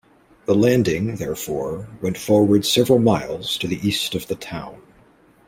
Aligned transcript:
The 0.47 0.55
landing, 0.55 1.17
therefore, 1.17 1.87
went 2.01 2.17
forward 2.17 2.65
several 2.65 2.97
miles 2.97 3.55
to 3.59 3.67
the 3.67 3.87
east 3.87 4.15
of 4.15 4.25
the 4.25 4.35
town. 4.35 4.81